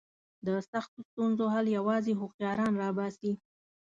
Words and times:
د 0.45 0.47
سختو 0.71 0.99
ستونزو 1.09 1.45
حل 1.53 1.65
یوازې 1.77 2.13
هوښیاران 2.19 2.73
را 2.81 2.89
باسي. 2.97 3.31